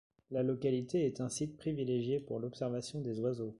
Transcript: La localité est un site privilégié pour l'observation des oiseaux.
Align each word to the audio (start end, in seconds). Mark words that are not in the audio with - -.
La 0.31 0.41
localité 0.41 1.05
est 1.05 1.21
un 1.21 1.29
site 1.29 1.57
privilégié 1.57 2.19
pour 2.19 2.39
l'observation 2.39 3.01
des 3.01 3.19
oiseaux. 3.19 3.49